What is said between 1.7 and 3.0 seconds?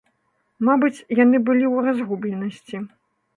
ў разгубленасці.